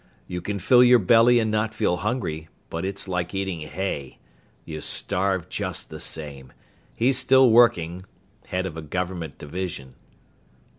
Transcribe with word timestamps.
You 0.25 0.41
can 0.41 0.57
fill 0.57 0.83
your 0.83 0.97
belly 0.97 1.37
and 1.37 1.51
not 1.51 1.75
feel 1.75 1.97
hungry, 1.97 2.49
but 2.71 2.83
it's 2.85 3.07
like 3.07 3.35
eating 3.35 3.59
hay. 3.59 4.17
You 4.65 4.81
starve 4.81 5.47
just 5.47 5.91
the 5.91 5.99
same. 5.99 6.51
He's 6.95 7.19
still 7.19 7.51
working. 7.51 8.05
Head 8.47 8.65
of 8.65 8.75
a 8.75 8.81
government 8.81 9.37
division." 9.37 9.93